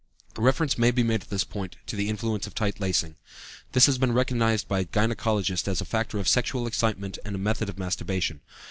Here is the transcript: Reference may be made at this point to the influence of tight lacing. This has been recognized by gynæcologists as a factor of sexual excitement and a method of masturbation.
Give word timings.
Reference 0.39 0.79
may 0.79 0.89
be 0.89 1.03
made 1.03 1.21
at 1.21 1.29
this 1.29 1.43
point 1.43 1.75
to 1.85 1.95
the 1.95 2.09
influence 2.09 2.47
of 2.47 2.55
tight 2.55 2.79
lacing. 2.79 3.17
This 3.73 3.85
has 3.85 3.99
been 3.99 4.13
recognized 4.13 4.67
by 4.67 4.85
gynæcologists 4.85 5.67
as 5.67 5.79
a 5.79 5.85
factor 5.85 6.17
of 6.17 6.27
sexual 6.27 6.65
excitement 6.65 7.19
and 7.23 7.35
a 7.35 7.37
method 7.37 7.69
of 7.69 7.77
masturbation. 7.77 8.41